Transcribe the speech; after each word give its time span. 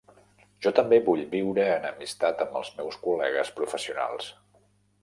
Jo 0.65 0.71
també 0.79 0.97
vull 1.09 1.21
viure 1.35 1.67
en 1.75 1.85
amistat 1.91 2.43
amb 2.47 2.59
els 2.63 2.75
meus 2.81 2.99
col·legues 3.07 3.57
professionals. 3.61 4.35